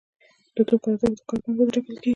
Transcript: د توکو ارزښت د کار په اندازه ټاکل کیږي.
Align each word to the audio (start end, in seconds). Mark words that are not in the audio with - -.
د 0.55 0.57
توکو 0.67 0.87
ارزښت 0.91 1.15
د 1.17 1.21
کار 1.27 1.37
په 1.43 1.47
اندازه 1.51 1.71
ټاکل 1.75 1.95
کیږي. 2.01 2.09